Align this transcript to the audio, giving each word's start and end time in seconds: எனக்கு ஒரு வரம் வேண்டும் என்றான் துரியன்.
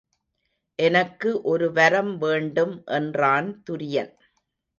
எனக்கு 0.79 1.41
ஒரு 1.41 1.67
வரம் 1.71 2.17
வேண்டும் 2.17 2.73
என்றான் 2.91 3.63
துரியன். 3.69 4.11